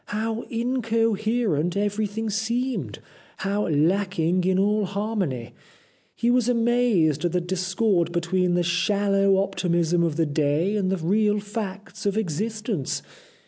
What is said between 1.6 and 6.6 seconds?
everything seemed! How lack ing in all harmony! He was